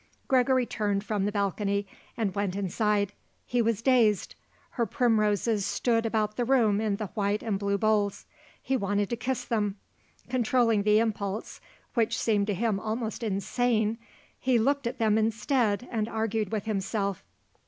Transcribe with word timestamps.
Gregory 0.27 0.65
turned 0.65 1.03
from 1.03 1.25
the 1.25 1.31
balcony 1.31 1.85
and 2.17 2.33
went 2.33 2.55
inside. 2.55 3.13
He 3.45 3.61
was 3.61 3.83
dazed. 3.83 4.33
Her 4.71 4.87
primroses 4.87 5.63
stood 5.63 6.07
about 6.07 6.37
the 6.37 6.43
room 6.43 6.81
in 6.81 6.95
the 6.95 7.05
white 7.13 7.43
and 7.43 7.59
blue 7.59 7.77
bowls. 7.77 8.25
He 8.63 8.75
wanted 8.75 9.11
to 9.11 9.15
kiss 9.15 9.45
them. 9.45 9.77
Controlling 10.27 10.81
the 10.81 10.97
impulse, 10.97 11.61
which 11.93 12.17
seemed 12.17 12.47
to 12.47 12.55
him 12.55 12.79
almost 12.79 13.21
insane, 13.21 13.99
he 14.39 14.57
looked 14.57 14.87
at 14.87 14.97
them 14.97 15.19
instead 15.19 15.87
and 15.91 16.09
argued 16.09 16.51
with 16.51 16.65
himself. 16.65 17.23